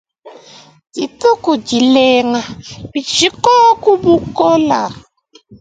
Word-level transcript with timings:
Dituku 0.93 1.51
dilenga, 1.67 2.41
bishi 2.91 3.27
koku 3.43 3.91
bukola? 4.03 4.81